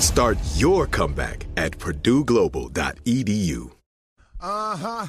Start 0.00 0.38
your 0.56 0.86
comeback 0.86 1.44
at 1.58 1.72
purdueglobal.edu. 1.72 3.70
Uh 4.40 4.76
huh. 4.76 5.06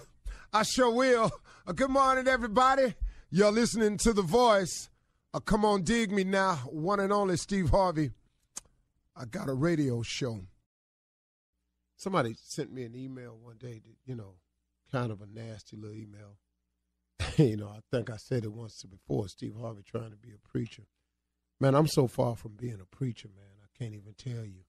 I 0.52 0.64
sure 0.64 0.92
will. 0.92 1.32
Uh, 1.66 1.72
good 1.72 1.90
morning, 1.90 2.28
everybody. 2.28 2.96
You're 3.30 3.54
listening 3.54 3.98
to 4.00 4.12
The 4.12 4.22
Voice. 4.22 4.90
Uh, 5.34 5.40
come 5.40 5.64
on, 5.64 5.84
dig 5.84 6.12
me 6.12 6.26
now. 6.26 6.56
One 6.70 7.00
and 7.00 7.14
only 7.14 7.38
Steve 7.38 7.70
Harvey. 7.70 8.12
I 9.16 9.24
got 9.24 9.48
a 9.48 9.54
radio 9.54 10.02
show. 10.02 10.42
Somebody 11.96 12.36
sent 12.38 12.74
me 12.74 12.84
an 12.84 12.94
email 12.94 13.38
one 13.42 13.58
day, 13.58 13.80
that, 13.86 13.96
you 14.06 14.16
know, 14.16 14.34
kind 14.92 15.10
of 15.10 15.22
a 15.22 15.26
nasty 15.26 15.78
little 15.78 15.96
email. 15.96 16.38
you 17.38 17.56
know, 17.56 17.70
I 17.70 17.80
think 17.96 18.10
I 18.10 18.18
said 18.18 18.44
it 18.44 18.52
once 18.52 18.84
before 18.84 19.30
Steve 19.30 19.56
Harvey 19.58 19.84
trying 19.90 20.12
to 20.12 20.18
be 20.18 20.34
a 20.34 20.48
preacher. 20.50 20.84
Man, 21.62 21.76
I'm 21.76 21.88
so 21.88 22.08
far 22.08 22.36
from 22.36 22.58
being 22.58 22.82
a 22.82 22.96
preacher, 22.96 23.30
man. 23.34 23.46
I 23.64 23.78
can't 23.78 23.96
even 23.96 24.16
tell 24.18 24.44
you. 24.44 24.66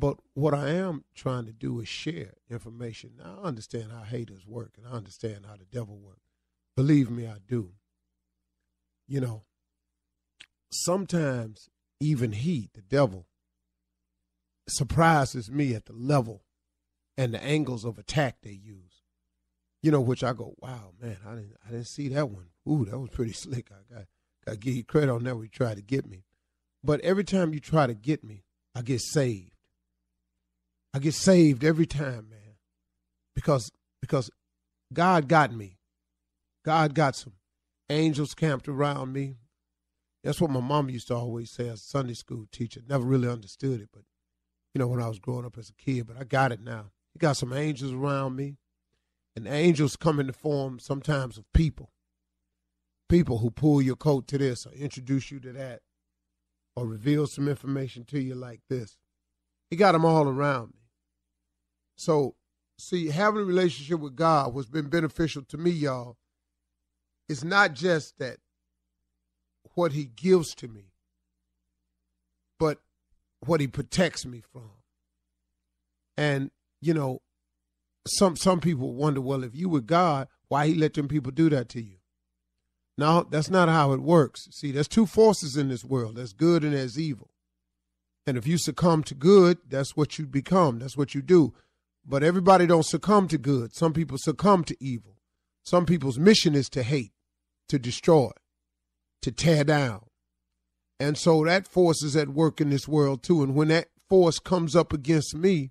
But 0.00 0.16
what 0.32 0.54
I 0.54 0.70
am 0.70 1.04
trying 1.14 1.44
to 1.44 1.52
do 1.52 1.78
is 1.80 1.88
share 1.88 2.32
information. 2.48 3.10
Now, 3.18 3.40
I 3.42 3.48
understand 3.48 3.92
how 3.92 4.02
haters 4.02 4.46
work 4.46 4.72
and 4.78 4.86
I 4.86 4.96
understand 4.96 5.44
how 5.46 5.56
the 5.56 5.66
devil 5.66 5.98
works. 5.98 6.30
Believe 6.74 7.10
me, 7.10 7.26
I 7.26 7.36
do. 7.46 7.72
You 9.06 9.20
know, 9.20 9.42
sometimes 10.72 11.68
even 12.00 12.32
he, 12.32 12.70
the 12.72 12.80
devil, 12.80 13.26
surprises 14.66 15.50
me 15.50 15.74
at 15.74 15.84
the 15.84 15.92
level 15.92 16.44
and 17.18 17.34
the 17.34 17.44
angles 17.44 17.84
of 17.84 17.98
attack 17.98 18.36
they 18.42 18.52
use. 18.52 19.02
You 19.82 19.90
know, 19.90 20.00
which 20.00 20.24
I 20.24 20.32
go, 20.32 20.54
wow, 20.60 20.92
man, 20.98 21.18
I 21.26 21.34
didn't, 21.34 21.56
I 21.66 21.70
didn't 21.72 21.88
see 21.88 22.08
that 22.08 22.30
one. 22.30 22.46
Ooh, 22.66 22.86
that 22.86 22.98
was 22.98 23.10
pretty 23.10 23.32
slick. 23.34 23.68
I 23.70 23.94
got, 23.94 24.04
got 24.46 24.52
to 24.52 24.58
give 24.58 24.76
you 24.76 24.84
credit 24.84 25.10
on 25.10 25.24
that. 25.24 25.36
We 25.36 25.48
tried 25.48 25.76
to 25.76 25.82
get 25.82 26.08
me, 26.08 26.24
but 26.82 27.02
every 27.02 27.24
time 27.24 27.52
you 27.52 27.60
try 27.60 27.86
to 27.86 27.94
get 27.94 28.24
me, 28.24 28.44
I 28.74 28.80
get 28.80 29.02
saved. 29.02 29.59
I 30.92 30.98
get 30.98 31.14
saved 31.14 31.64
every 31.64 31.86
time, 31.86 32.28
man, 32.30 32.56
because 33.34 33.70
because 34.00 34.30
God 34.92 35.28
got 35.28 35.52
me. 35.52 35.78
God 36.64 36.94
got 36.94 37.14
some 37.14 37.34
angels 37.88 38.34
camped 38.34 38.68
around 38.68 39.12
me. 39.12 39.36
That's 40.24 40.40
what 40.40 40.50
my 40.50 40.60
mom 40.60 40.90
used 40.90 41.08
to 41.08 41.14
always 41.14 41.50
say 41.50 41.68
as 41.68 41.80
a 41.80 41.84
Sunday 41.84 42.14
school 42.14 42.46
teacher. 42.50 42.80
Never 42.86 43.04
really 43.04 43.28
understood 43.28 43.80
it, 43.80 43.88
but 43.92 44.02
you 44.74 44.78
know 44.78 44.88
when 44.88 45.00
I 45.00 45.08
was 45.08 45.18
growing 45.18 45.46
up 45.46 45.56
as 45.56 45.70
a 45.70 45.74
kid. 45.74 46.06
But 46.06 46.16
I 46.18 46.24
got 46.24 46.52
it 46.52 46.60
now. 46.60 46.90
He 47.14 47.18
got 47.18 47.36
some 47.36 47.52
angels 47.52 47.92
around 47.92 48.36
me, 48.36 48.56
and 49.36 49.46
angels 49.46 49.96
come 49.96 50.20
in 50.20 50.26
the 50.26 50.32
form 50.32 50.78
sometimes 50.78 51.38
of 51.38 51.44
people. 51.54 51.92
People 53.08 53.38
who 53.38 53.50
pull 53.50 53.80
your 53.80 53.96
coat 53.96 54.28
to 54.28 54.38
this 54.38 54.66
or 54.66 54.72
introduce 54.72 55.30
you 55.30 55.40
to 55.40 55.52
that, 55.52 55.80
or 56.76 56.86
reveal 56.86 57.26
some 57.26 57.48
information 57.48 58.04
to 58.06 58.20
you 58.20 58.34
like 58.34 58.60
this. 58.68 58.98
He 59.70 59.76
got 59.76 59.92
them 59.92 60.04
all 60.04 60.28
around 60.28 60.72
me. 60.74 60.79
So, 62.00 62.34
see, 62.78 63.08
having 63.08 63.42
a 63.42 63.44
relationship 63.44 64.00
with 64.00 64.16
God, 64.16 64.54
what's 64.54 64.70
been 64.70 64.88
beneficial 64.88 65.42
to 65.42 65.58
me, 65.58 65.70
y'all, 65.70 66.16
is 67.28 67.44
not 67.44 67.74
just 67.74 68.18
that 68.18 68.38
what 69.74 69.92
He 69.92 70.06
gives 70.06 70.54
to 70.54 70.68
me, 70.68 70.94
but 72.58 72.78
what 73.40 73.60
He 73.60 73.66
protects 73.66 74.24
me 74.24 74.40
from. 74.50 74.70
And 76.16 76.50
you 76.80 76.94
know, 76.94 77.20
some 78.06 78.34
some 78.34 78.60
people 78.60 78.94
wonder, 78.94 79.20
well, 79.20 79.44
if 79.44 79.54
you 79.54 79.68
were 79.68 79.82
God, 79.82 80.26
why 80.48 80.68
He 80.68 80.74
let 80.74 80.94
them 80.94 81.06
people 81.06 81.32
do 81.32 81.50
that 81.50 81.68
to 81.68 81.82
you? 81.82 81.96
No, 82.96 83.26
that's 83.28 83.50
not 83.50 83.68
how 83.68 83.92
it 83.92 84.00
works. 84.00 84.48
See, 84.52 84.72
there's 84.72 84.88
two 84.88 85.04
forces 85.04 85.54
in 85.54 85.68
this 85.68 85.84
world. 85.84 86.16
There's 86.16 86.32
good 86.32 86.64
and 86.64 86.72
there's 86.72 86.98
evil. 86.98 87.28
And 88.26 88.38
if 88.38 88.46
you 88.46 88.56
succumb 88.56 89.02
to 89.04 89.14
good, 89.14 89.58
that's 89.68 89.98
what 89.98 90.18
you 90.18 90.24
become. 90.24 90.78
That's 90.78 90.96
what 90.96 91.14
you 91.14 91.20
do. 91.20 91.52
But 92.06 92.22
everybody 92.22 92.66
don't 92.66 92.84
succumb 92.84 93.28
to 93.28 93.38
good. 93.38 93.74
Some 93.74 93.92
people 93.92 94.18
succumb 94.18 94.64
to 94.64 94.76
evil. 94.80 95.16
Some 95.62 95.86
people's 95.86 96.18
mission 96.18 96.54
is 96.54 96.68
to 96.70 96.82
hate, 96.82 97.12
to 97.68 97.78
destroy, 97.78 98.30
to 99.22 99.30
tear 99.30 99.64
down. 99.64 100.06
And 100.98 101.16
so 101.16 101.44
that 101.44 101.68
force 101.68 102.02
is 102.02 102.16
at 102.16 102.28
work 102.28 102.60
in 102.60 102.70
this 102.70 102.88
world 102.88 103.22
too. 103.22 103.42
And 103.42 103.54
when 103.54 103.68
that 103.68 103.88
force 104.08 104.38
comes 104.38 104.74
up 104.74 104.92
against 104.92 105.34
me, 105.34 105.70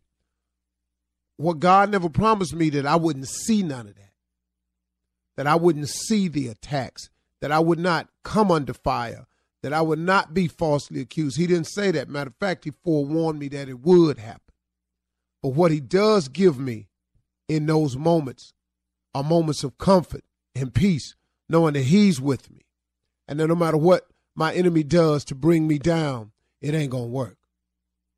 what 1.37 1.59
God 1.59 1.89
never 1.89 2.09
promised 2.09 2.53
me 2.53 2.69
that 2.71 2.85
I 2.85 2.95
wouldn't 2.95 3.27
see 3.27 3.63
none 3.63 3.87
of 3.87 3.95
that. 3.95 4.11
that 5.39 5.47
I 5.47 5.55
wouldn't 5.55 5.87
see 5.87 6.27
the 6.27 6.49
attacks, 6.49 7.09
that 7.39 7.49
I 7.49 7.59
would 7.59 7.79
not 7.79 8.09
come 8.25 8.51
under 8.51 8.73
fire, 8.73 9.25
that 9.63 9.71
I 9.71 9.81
would 9.81 9.99
not 9.99 10.33
be 10.33 10.49
falsely 10.49 10.99
accused. 10.99 11.37
He 11.37 11.47
didn't 11.47 11.67
say 11.67 11.91
that. 11.91 12.09
Matter 12.09 12.27
of 12.27 12.35
fact, 12.35 12.65
he 12.65 12.71
forewarned 12.71 13.39
me 13.39 13.47
that 13.47 13.69
it 13.69 13.79
would 13.79 14.17
happen. 14.17 14.48
But 15.41 15.49
what 15.49 15.71
he 15.71 15.79
does 15.79 16.27
give 16.27 16.59
me 16.59 16.87
in 17.47 17.65
those 17.65 17.97
moments 17.97 18.53
are 19.13 19.23
moments 19.23 19.63
of 19.63 19.77
comfort 19.77 20.23
and 20.55 20.73
peace, 20.73 21.15
knowing 21.47 21.73
that 21.73 21.83
he's 21.83 22.19
with 22.21 22.51
me. 22.51 22.65
And 23.27 23.39
that 23.39 23.47
no 23.47 23.55
matter 23.55 23.77
what 23.77 24.07
my 24.35 24.53
enemy 24.53 24.83
does 24.83 25.23
to 25.25 25.35
bring 25.35 25.67
me 25.67 25.79
down, 25.79 26.31
it 26.61 26.73
ain't 26.73 26.91
going 26.91 27.05
to 27.05 27.09
work. 27.09 27.37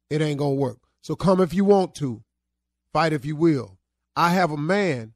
It 0.10 0.22
ain't 0.22 0.40
going 0.40 0.56
to 0.56 0.62
work. 0.62 0.80
So 1.02 1.16
come 1.16 1.42
if 1.42 1.54
you 1.54 1.66
want 1.66 1.96
to, 1.96 2.24
fight 2.94 3.14
if 3.14 3.26
you 3.26 3.36
will. 3.36 3.78
I 4.16 4.32
have 4.32 4.52
a 4.52 4.58
man 4.58 5.14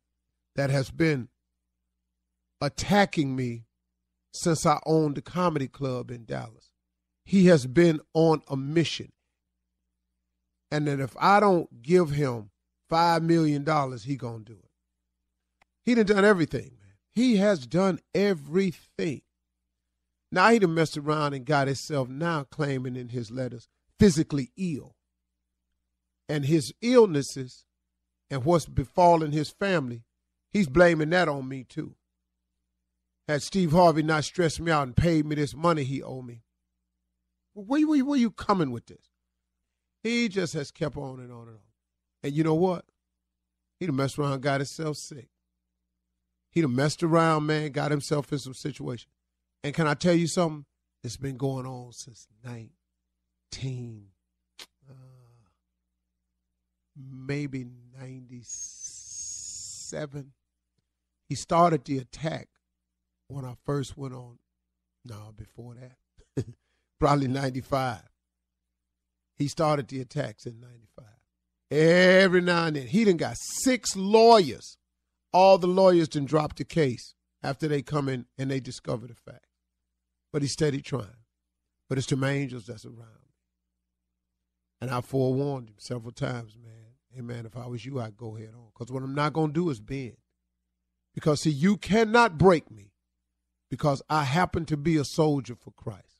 that 0.55 0.69
has 0.69 0.89
been 0.89 1.27
attacking 2.61 3.35
me 3.35 3.65
since 4.33 4.65
I 4.65 4.79
owned 4.85 5.15
the 5.15 5.21
comedy 5.21 5.67
club 5.67 6.11
in 6.11 6.25
Dallas. 6.25 6.71
He 7.23 7.47
has 7.47 7.65
been 7.65 7.99
on 8.13 8.41
a 8.47 8.55
mission. 8.55 9.11
And 10.71 10.87
that 10.87 10.99
if 10.99 11.15
I 11.19 11.39
don't 11.39 11.81
give 11.81 12.11
him 12.11 12.49
five 12.89 13.23
million 13.23 13.63
dollars, 13.63 14.03
he 14.03 14.15
gonna 14.15 14.43
do 14.43 14.53
it. 14.53 14.69
He 15.83 15.95
done 15.95 16.05
done 16.05 16.25
everything, 16.25 16.77
man. 16.81 16.95
He 17.13 17.37
has 17.37 17.67
done 17.67 17.99
everything. 18.13 19.21
Now 20.31 20.49
he 20.49 20.59
done 20.59 20.73
messed 20.73 20.97
around 20.97 21.33
and 21.33 21.45
got 21.45 21.67
himself 21.67 22.09
now 22.09 22.43
claiming 22.43 22.95
in 22.95 23.09
his 23.09 23.31
letters 23.31 23.67
physically 23.99 24.51
ill. 24.57 24.95
And 26.27 26.45
his 26.45 26.73
illnesses 26.81 27.65
and 28.29 28.43
what's 28.43 28.65
befallen 28.65 29.31
his 29.31 29.51
family, 29.51 30.03
he's 30.51 30.67
blaming 30.67 31.11
that 31.11 31.29
on 31.29 31.47
me 31.47 31.63
too. 31.63 31.95
Had 33.27 33.43
Steve 33.43 33.71
Harvey 33.71 34.03
not 34.03 34.23
stressed 34.23 34.59
me 34.59 34.71
out 34.71 34.87
and 34.87 34.95
paid 34.97 35.25
me 35.25 35.35
this 35.35 35.55
money 35.55 35.83
he 35.83 36.01
owed 36.01 36.25
me, 36.25 36.43
where, 37.53 37.87
where, 37.87 38.03
where 38.03 38.19
you 38.19 38.31
coming 38.31 38.71
with 38.71 38.87
this? 38.87 39.14
He 40.05 40.29
just 40.29 40.53
has 40.53 40.69
kept 40.69 40.95
on 40.97 41.19
and 41.19 41.31
on 41.31 41.47
and 41.47 41.55
on. 41.55 41.61
And 42.21 42.31
you 42.31 42.43
know 42.43 42.53
what? 42.53 42.85
He 43.79 43.87
done 43.87 43.95
messed 43.95 44.19
around 44.19 44.43
got 44.43 44.59
himself 44.59 44.97
sick. 44.97 45.29
He 46.51 46.61
done 46.61 46.75
messed 46.75 47.01
around, 47.01 47.47
man, 47.47 47.71
got 47.71 47.89
himself 47.89 48.31
in 48.31 48.37
some 48.37 48.53
situation. 48.53 49.09
And 49.63 49.73
can 49.73 49.87
I 49.87 49.95
tell 49.95 50.13
you 50.13 50.27
something? 50.27 50.65
It's 51.03 51.17
been 51.17 51.37
going 51.37 51.65
on 51.65 51.91
since 51.91 52.27
19, 52.43 54.05
uh, 54.87 54.93
maybe 56.95 57.65
97. 57.99 60.33
He 61.27 61.33
started 61.33 61.83
the 61.83 61.97
attack 61.97 62.49
when 63.27 63.43
I 63.43 63.55
first 63.65 63.97
went 63.97 64.13
on. 64.13 64.37
No, 65.03 65.33
before 65.35 65.73
that, 65.73 66.45
probably 66.99 67.27
95. 67.27 68.03
He 69.37 69.47
started 69.47 69.87
the 69.87 70.01
attacks 70.01 70.45
in 70.45 70.59
95. 70.59 71.05
Every 71.71 72.41
now 72.41 72.65
and 72.65 72.75
then. 72.75 72.87
He 72.87 73.03
done 73.03 73.17
got 73.17 73.37
six 73.37 73.95
lawyers. 73.95 74.77
All 75.33 75.57
the 75.57 75.67
lawyers 75.67 76.07
done 76.07 76.25
dropped 76.25 76.57
the 76.57 76.63
case 76.63 77.13
after 77.43 77.67
they 77.67 77.81
come 77.81 78.07
in 78.07 78.25
and 78.37 78.49
they 78.49 78.59
discover 78.59 79.07
the 79.07 79.15
fact. 79.15 79.47
But 80.31 80.41
he's 80.41 80.53
steady 80.53 80.81
trying. 80.81 81.23
But 81.89 81.97
it's 81.97 82.07
the 82.07 82.25
angels 82.25 82.65
that's 82.65 82.85
around. 82.85 83.25
And 84.81 84.89
I 84.89 85.01
forewarned 85.01 85.69
him 85.69 85.75
several 85.77 86.11
times, 86.11 86.57
man. 86.61 86.71
Hey, 87.13 87.21
man, 87.21 87.45
if 87.45 87.55
I 87.55 87.65
was 87.67 87.85
you, 87.85 87.99
I'd 87.99 88.17
go 88.17 88.35
head 88.35 88.53
on. 88.55 88.67
Because 88.73 88.91
what 88.91 89.03
I'm 89.03 89.15
not 89.15 89.33
going 89.33 89.49
to 89.49 89.53
do 89.53 89.69
is 89.69 89.79
bend. 89.79 90.17
Because, 91.13 91.41
see, 91.41 91.49
you 91.49 91.77
cannot 91.77 92.37
break 92.37 92.69
me 92.69 92.91
because 93.69 94.01
I 94.09 94.23
happen 94.23 94.65
to 94.65 94.77
be 94.77 94.97
a 94.97 95.05
soldier 95.05 95.55
for 95.55 95.71
Christ. 95.71 96.19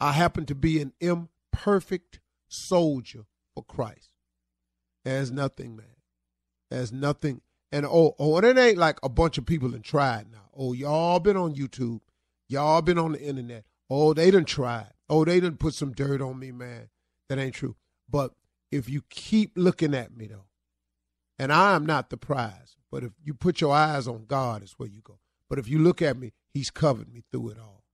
I 0.00 0.12
happen 0.12 0.44
to 0.46 0.54
be 0.54 0.80
an 0.80 0.92
imperfect 1.00 2.20
soldier 2.48 3.24
for 3.54 3.62
Christ. 3.64 4.10
There's 5.04 5.30
nothing, 5.30 5.76
man. 5.76 5.96
There's 6.70 6.92
nothing. 6.92 7.40
And 7.72 7.86
oh, 7.86 8.14
oh, 8.18 8.36
and 8.36 8.46
it 8.46 8.58
ain't 8.58 8.78
like 8.78 8.98
a 9.02 9.08
bunch 9.08 9.38
of 9.38 9.46
people 9.46 9.70
have 9.72 9.82
tried 9.82 10.30
now. 10.30 10.48
Oh, 10.56 10.72
y'all 10.72 11.20
been 11.20 11.36
on 11.36 11.54
YouTube. 11.54 12.00
Y'all 12.48 12.82
been 12.82 12.98
on 12.98 13.12
the 13.12 13.20
internet. 13.20 13.64
Oh, 13.90 14.14
they 14.14 14.30
done 14.30 14.44
tried. 14.44 14.92
Oh, 15.08 15.24
they 15.24 15.40
done 15.40 15.56
put 15.56 15.74
some 15.74 15.92
dirt 15.92 16.20
on 16.20 16.38
me, 16.38 16.50
man. 16.50 16.88
That 17.28 17.38
ain't 17.38 17.54
true. 17.54 17.76
But 18.08 18.32
if 18.70 18.88
you 18.88 19.02
keep 19.08 19.52
looking 19.56 19.94
at 19.94 20.16
me 20.16 20.26
though, 20.26 20.46
and 21.38 21.52
I 21.52 21.74
am 21.74 21.86
not 21.86 22.10
the 22.10 22.16
prize, 22.16 22.76
but 22.90 23.04
if 23.04 23.12
you 23.22 23.34
put 23.34 23.60
your 23.60 23.74
eyes 23.74 24.08
on 24.08 24.24
God, 24.26 24.62
is 24.62 24.74
where 24.76 24.88
you 24.88 25.00
go. 25.02 25.20
But 25.48 25.58
if 25.58 25.68
you 25.68 25.78
look 25.78 26.02
at 26.02 26.18
me, 26.18 26.32
He's 26.52 26.70
covered 26.70 27.12
me 27.12 27.22
through 27.30 27.50
it 27.50 27.58
all. 27.58 27.84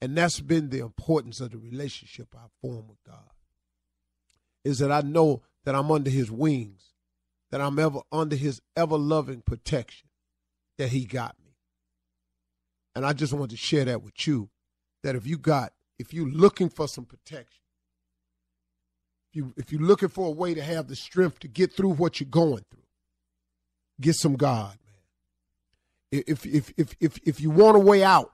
And 0.00 0.16
that's 0.16 0.40
been 0.40 0.70
the 0.70 0.78
importance 0.78 1.40
of 1.40 1.50
the 1.50 1.58
relationship 1.58 2.28
I 2.36 2.46
form 2.60 2.86
with 2.88 3.02
God. 3.04 3.30
Is 4.68 4.80
that 4.80 4.92
I 4.92 5.00
know 5.00 5.42
that 5.64 5.74
I'm 5.74 5.90
under 5.90 6.10
his 6.10 6.30
wings, 6.30 6.92
that 7.50 7.62
I'm 7.62 7.78
ever 7.78 8.00
under 8.12 8.36
his 8.36 8.60
ever 8.76 8.98
loving 8.98 9.40
protection, 9.40 10.08
that 10.76 10.90
he 10.90 11.06
got 11.06 11.36
me. 11.42 11.52
And 12.94 13.06
I 13.06 13.14
just 13.14 13.32
want 13.32 13.50
to 13.52 13.56
share 13.56 13.86
that 13.86 14.02
with 14.02 14.26
you. 14.26 14.50
That 15.02 15.16
if 15.16 15.26
you 15.26 15.38
got, 15.38 15.72
if 15.98 16.12
you're 16.12 16.28
looking 16.28 16.68
for 16.68 16.86
some 16.86 17.06
protection, 17.06 17.62
if 19.30 19.36
you 19.36 19.54
if 19.56 19.72
you're 19.72 19.80
looking 19.80 20.10
for 20.10 20.26
a 20.26 20.32
way 20.32 20.52
to 20.52 20.62
have 20.62 20.88
the 20.88 20.96
strength 20.96 21.38
to 21.40 21.48
get 21.48 21.72
through 21.72 21.94
what 21.94 22.20
you're 22.20 22.28
going 22.28 22.64
through, 22.70 22.84
get 24.00 24.16
some 24.16 24.36
God, 24.36 24.76
man. 26.12 26.22
If 26.26 26.44
if 26.44 26.74
if 26.76 26.94
if 27.00 27.18
if 27.24 27.40
you 27.40 27.48
want 27.50 27.76
a 27.78 27.80
way 27.80 28.04
out, 28.04 28.32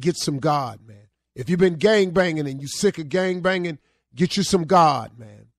get 0.00 0.16
some 0.16 0.40
God, 0.40 0.80
man. 0.84 1.08
If 1.36 1.48
you've 1.48 1.60
been 1.60 1.76
gang 1.76 2.10
banging 2.10 2.48
and 2.48 2.60
you're 2.60 2.66
sick 2.66 2.98
of 2.98 3.08
gang 3.08 3.40
banging, 3.40 3.78
get 4.16 4.36
you 4.36 4.42
some 4.42 4.64
God, 4.64 5.16
man. 5.16 5.49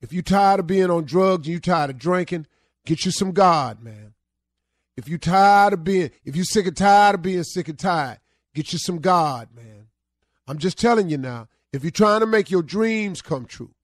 If 0.00 0.12
you 0.12 0.22
tired 0.22 0.60
of 0.60 0.66
being 0.66 0.90
on 0.90 1.04
drugs 1.04 1.46
and 1.46 1.54
you 1.54 1.60
tired 1.60 1.90
of 1.90 1.98
drinking, 1.98 2.46
get 2.84 3.04
you 3.04 3.10
some 3.10 3.32
God, 3.32 3.82
man. 3.82 4.14
If 4.96 5.08
you 5.08 5.18
tired 5.18 5.72
of 5.72 5.84
being, 5.84 6.10
if 6.24 6.36
you 6.36 6.44
sick 6.44 6.66
and 6.66 6.76
tired 6.76 7.16
of 7.16 7.22
being 7.22 7.44
sick 7.44 7.68
and 7.68 7.78
tired, 7.78 8.18
get 8.54 8.72
you 8.72 8.78
some 8.78 8.98
God, 8.98 9.48
man. 9.54 9.88
I'm 10.46 10.58
just 10.58 10.78
telling 10.78 11.08
you 11.08 11.18
now, 11.18 11.48
if 11.72 11.82
you're 11.82 11.90
trying 11.90 12.20
to 12.20 12.26
make 12.26 12.50
your 12.50 12.62
dreams 12.62 13.20
come 13.20 13.44
true 13.44 13.74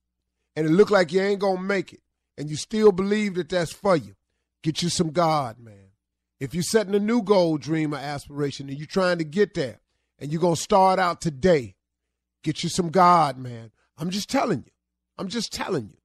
and 0.57 0.67
it 0.67 0.71
look 0.71 0.91
like 0.91 1.13
you 1.13 1.21
ain't 1.21 1.41
to 1.59 1.63
make 1.63 1.93
it 1.93 2.01
and 2.39 2.49
you 2.49 2.57
still 2.57 2.93
believe 2.93 3.35
that 3.35 3.49
that's 3.49 3.73
for 3.73 3.97
you, 3.97 4.15
get 4.63 4.83
you 4.83 4.89
some 4.89 5.11
God, 5.11 5.59
man. 5.59 5.91
If 6.41 6.55
you're 6.55 6.63
setting 6.63 6.95
a 6.95 7.01
new 7.01 7.23
goal, 7.23 7.59
dream, 7.59 7.95
or 7.95 7.99
aspiration 7.99 8.69
and 8.69 8.79
you're 8.79 8.87
trying 8.87 9.19
to 9.19 9.25
get 9.25 9.55
there 9.55 9.81
and 10.19 10.33
you're 10.33 10.41
to 10.57 10.61
start 10.61 10.99
out 10.99 11.21
today, 11.21 11.75
get 12.43 12.63
you 12.63 12.69
some 12.69 12.91
God, 12.91 13.39
man. 13.39 13.71
I'm 13.99 14.11
just 14.11 14.31
telling 14.31 14.65
you. 14.67 14.73
I'm 15.19 15.29
just 15.29 15.53
telling 15.53 15.85
you. 15.85 16.02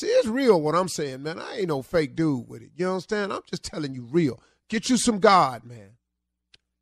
See, 0.00 0.06
it's 0.06 0.28
real 0.28 0.58
what 0.58 0.74
I'm 0.74 0.88
saying, 0.88 1.24
man. 1.24 1.38
I 1.38 1.58
ain't 1.58 1.68
no 1.68 1.82
fake 1.82 2.16
dude 2.16 2.48
with 2.48 2.62
it. 2.62 2.70
You 2.74 2.88
understand? 2.88 3.34
I'm 3.34 3.42
just 3.50 3.62
telling 3.62 3.92
you 3.92 4.08
real. 4.10 4.40
Get 4.70 4.88
you 4.88 4.96
some 4.96 5.18
God, 5.18 5.62
man. 5.62 5.90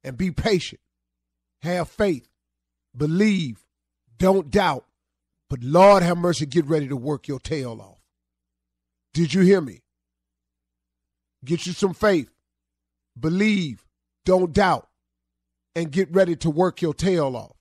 And 0.04 0.16
be 0.16 0.30
patient. 0.30 0.80
Have 1.62 1.88
faith. 1.88 2.28
Believe. 2.96 3.66
Don't 4.18 4.52
doubt. 4.52 4.84
But 5.50 5.64
Lord 5.64 6.04
have 6.04 6.16
mercy, 6.16 6.46
get 6.46 6.66
ready 6.66 6.86
to 6.86 6.96
work 6.96 7.26
your 7.26 7.40
tail 7.40 7.80
off. 7.80 7.98
Did 9.14 9.34
you 9.34 9.40
hear 9.40 9.60
me? 9.60 9.80
Get 11.44 11.66
you 11.66 11.72
some 11.72 11.94
faith. 11.94 12.30
Believe. 13.18 13.84
Don't 14.26 14.52
doubt. 14.52 14.86
And 15.74 15.90
get 15.90 16.12
ready 16.12 16.36
to 16.36 16.50
work 16.50 16.82
your 16.82 16.94
tail 16.94 17.34
off. 17.34 17.56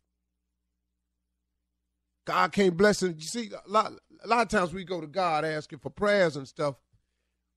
God 2.28 2.52
can't 2.52 2.78
bless 2.78 3.02
it. 3.02 3.16
You 3.16 3.26
see, 3.26 3.50
a 3.50 3.68
lot, 3.68 3.94
a 4.24 4.28
lot 4.28 4.42
of 4.42 4.50
times 4.50 4.74
we 4.74 4.84
go 4.84 5.02
to 5.02 5.08
God 5.08 5.46
asking 5.46 5.80
for 5.80 5.90
prayers 5.90 6.36
and 6.36 6.48
stuff, 6.48 6.76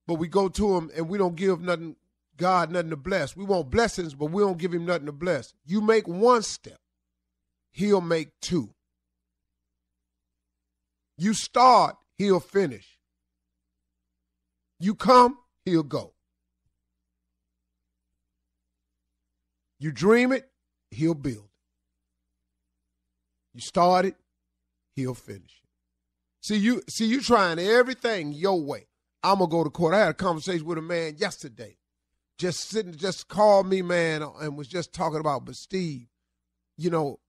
but 0.07 0.15
we 0.15 0.29
go 0.29 0.49
to 0.49 0.77
him 0.77 0.91
and 0.97 1.09
we 1.09 1.19
don't 1.19 1.37
give 1.37 1.61
nothing, 1.61 1.97
God 2.37 2.71
nothing 2.71 2.91
to 2.91 2.97
bless. 2.97 3.37
We 3.37 3.45
want 3.45 3.71
blessings, 3.71 4.15
but 4.15 4.27
we 4.27 4.43
don't 4.43 4.59
give 4.59 4.73
him 4.73 4.87
nothing 4.87 5.07
to 5.07 5.13
bless. 5.13 5.55
You 5.65 5.81
make 5.81 6.09
one 6.09 6.43
step, 6.43 6.79
he'll 7.73 8.01
make 8.01 8.29
two. 8.41 8.71
You 11.17 11.35
start, 11.35 11.97
he'll 12.17 12.41
finish. 12.41 12.99
You 14.79 14.95
come, 14.95 15.39
he'll 15.65 15.83
go. 15.83 16.15
You 19.79 19.93
dream 19.93 20.33
it, 20.33 20.49
he'll 20.91 21.15
build. 21.15 21.49
You 23.55 23.61
start 23.61 24.07
it, 24.07 24.15
he'll 24.95 25.15
finish. 25.15 25.63
See 26.41 26.57
you 26.57 26.83
see 26.89 27.07
you 27.07 27.21
trying 27.21 27.59
everything 27.59 28.33
your 28.33 28.61
way. 28.61 28.87
I'm 29.23 29.39
gonna 29.39 29.51
go 29.51 29.65
to 29.65 29.71
court. 29.71 29.95
I 29.95 30.01
had 30.01 30.09
a 30.09 30.15
conversation 30.15 30.67
with 30.67 30.79
a 30.79 30.83
man 30.83 31.17
yesterday. 31.19 31.77
Just 32.39 32.71
sitting 32.71 32.95
just 32.95 33.29
called 33.29 33.67
me, 33.67 33.83
man, 33.83 34.23
and 34.23 34.57
was 34.57 34.69
just 34.69 34.95
talking 34.95 35.21
about, 35.21 35.45
but 35.45 35.57
Steve, 35.57 36.07
you 36.79 36.89
know, 36.89 37.21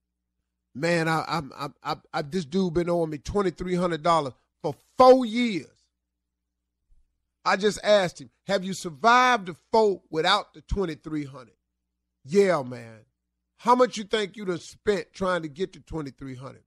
man, 0.74 1.10
I 1.10 1.26
I'm 1.28 1.52
I, 1.58 1.68
I, 1.84 1.96
I 2.14 2.22
this 2.22 2.46
dude 2.46 2.74
been 2.74 2.90
owing 2.90 3.10
me 3.10 3.18
twenty 3.18 3.52
three 3.52 3.76
hundred 3.76 4.04
dollars 4.04 4.34
for 4.62 4.76
four 4.98 5.26
years. 5.26 5.68
I 7.44 7.58
just 7.58 7.80
asked 7.84 8.22
him, 8.22 8.30
have 8.48 8.64
you 8.64 8.74
survived 8.74 9.48
the 9.48 9.56
four 9.72 10.02
without 10.10 10.54
the 10.54 10.62
twenty 10.62 10.96
three 10.96 11.26
hundred? 11.26 11.56
Yeah, 12.24 12.62
man. 12.64 13.00
How 13.58 13.76
much 13.76 13.98
you 13.98 14.06
think 14.06 14.38
you'd 14.38 14.48
have 14.48 14.62
spent 14.62 15.14
trying 15.14 15.42
to 15.44 15.48
get 15.48 15.74
to 15.74 15.82
2300? 15.82 16.64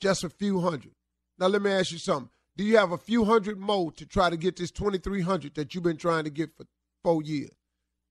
Just 0.00 0.22
a 0.22 0.28
few 0.28 0.60
hundred. 0.60 0.92
Now 1.38 1.46
let 1.46 1.62
me 1.62 1.70
ask 1.70 1.92
you 1.92 1.98
something. 1.98 2.30
Do 2.56 2.64
you 2.64 2.78
have 2.78 2.92
a 2.92 2.98
few 2.98 3.24
hundred 3.24 3.58
more 3.58 3.92
to 3.92 4.06
try 4.06 4.30
to 4.30 4.36
get 4.36 4.56
this 4.56 4.70
2300 4.70 5.54
that 5.54 5.74
you've 5.74 5.84
been 5.84 5.98
trying 5.98 6.24
to 6.24 6.30
get 6.30 6.56
for 6.56 6.64
4 7.04 7.22
years? 7.22 7.54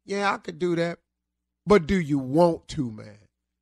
Yeah, 0.05 0.31
I 0.31 0.37
could 0.37 0.59
do 0.59 0.75
that. 0.75 0.99
But 1.65 1.87
do 1.87 1.99
you 1.99 2.19
want 2.19 2.67
to, 2.69 2.91
man? 2.91 3.17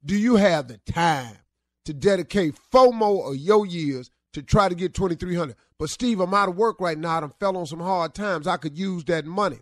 Do 0.05 0.15
you 0.15 0.35
have 0.35 0.67
the 0.67 0.79
time 0.79 1.37
to 1.85 1.93
dedicate 1.93 2.57
four 2.71 2.93
more 2.93 3.31
of 3.31 3.37
your 3.37 3.65
years 3.65 4.09
to 4.33 4.41
try 4.41 4.67
to 4.67 4.75
get 4.75 4.93
2300 4.93 5.55
But 5.79 5.89
Steve, 5.89 6.19
I'm 6.19 6.33
out 6.33 6.49
of 6.49 6.57
work 6.57 6.81
right 6.81 6.97
now. 6.97 7.21
I 7.21 7.27
fell 7.39 7.55
on 7.55 7.65
some 7.65 7.79
hard 7.79 8.13
times. 8.13 8.47
I 8.47 8.57
could 8.57 8.77
use 8.77 9.05
that 9.05 9.25
money. 9.25 9.59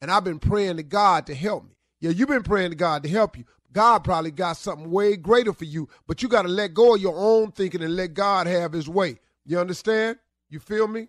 And 0.00 0.10
I've 0.10 0.24
been 0.24 0.38
praying 0.38 0.76
to 0.76 0.82
God 0.82 1.26
to 1.26 1.34
help 1.34 1.64
me. 1.64 1.76
Yeah, 2.00 2.10
you've 2.10 2.28
been 2.28 2.42
praying 2.42 2.70
to 2.70 2.76
God 2.76 3.02
to 3.02 3.08
help 3.08 3.36
you. 3.36 3.44
God 3.72 4.04
probably 4.04 4.30
got 4.30 4.56
something 4.56 4.90
way 4.90 5.16
greater 5.16 5.52
for 5.52 5.64
you, 5.64 5.88
but 6.06 6.22
you 6.22 6.28
got 6.28 6.42
to 6.42 6.48
let 6.48 6.74
go 6.74 6.94
of 6.94 7.00
your 7.00 7.16
own 7.16 7.52
thinking 7.52 7.82
and 7.82 7.94
let 7.94 8.14
God 8.14 8.46
have 8.46 8.72
his 8.72 8.88
way. 8.88 9.18
You 9.50 9.58
understand? 9.58 10.16
You 10.48 10.60
feel 10.60 10.86
me? 10.86 11.08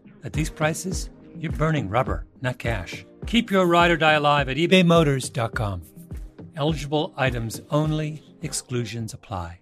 at 0.23 0.33
these 0.33 0.49
prices, 0.49 1.09
you're 1.37 1.51
burning 1.51 1.89
rubber, 1.89 2.25
not 2.41 2.57
cash. 2.57 3.05
Keep 3.25 3.51
your 3.51 3.65
ride 3.65 3.91
or 3.91 3.97
die 3.97 4.13
alive 4.13 4.49
at 4.49 4.57
ebaymotors.com. 4.57 5.81
Eligible 6.55 7.13
items 7.15 7.61
only, 7.69 8.23
exclusions 8.41 9.13
apply. 9.13 9.61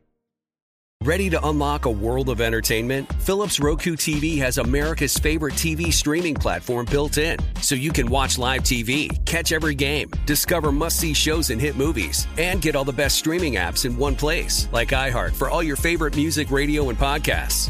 Ready 1.06 1.30
to 1.30 1.48
unlock 1.48 1.86
a 1.86 1.90
world 1.90 2.28
of 2.28 2.42
entertainment? 2.42 3.10
Philips 3.22 3.58
Roku 3.62 3.96
TV 3.96 4.38
has 4.40 4.58
America's 4.58 5.18
favorite 5.18 5.54
TV 5.54 5.94
streaming 5.94 6.36
platform 6.36 6.86
built 6.92 7.18
in, 7.18 7.38
so 7.62 7.74
you 7.74 7.94
can 7.94 8.10
watch 8.10 8.38
live 8.38 8.64
TV, 8.64 9.08
catch 9.26 9.54
every 9.54 9.76
game, 9.76 10.12
discover 10.26 10.74
must 10.74 11.00
see 11.00 11.14
shows 11.14 11.52
and 11.52 11.62
hit 11.62 11.78
movies, 11.78 12.28
and 12.38 12.62
get 12.62 12.76
all 12.76 12.84
the 12.84 12.92
best 12.92 13.18
streaming 13.18 13.54
apps 13.54 13.86
in 13.86 13.96
one 13.96 14.14
place, 14.14 14.68
like 14.74 14.90
iHeart 14.90 15.34
for 15.34 15.50
all 15.50 15.64
your 15.64 15.78
favorite 15.78 16.18
music, 16.18 16.52
radio, 16.52 16.90
and 16.90 16.98
podcasts. 16.98 17.70